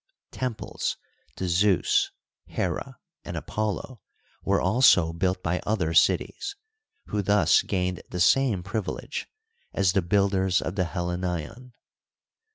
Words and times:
Temples 0.31 0.97
to 1.35 1.47
Zeus, 1.47 2.09
Hera, 2.47 2.97
and 3.23 3.37
Apollo 3.37 4.01
were 4.43 4.59
also 4.59 5.13
built 5.13 5.43
bv 5.43 5.61
other 5.63 5.93
cities, 5.93 6.55
who 7.05 7.21
thus 7.21 7.61
gained 7.61 8.01
the 8.09 8.19
same 8.19 8.63
privilege 8.63 9.27
as 9.75 9.93
tne 9.93 10.09
builders 10.09 10.59
of 10.59 10.73
the 10.73 10.85
Helle 10.85 11.09
neion. 11.17 11.73